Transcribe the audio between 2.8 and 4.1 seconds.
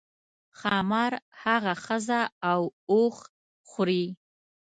اوښ خوري.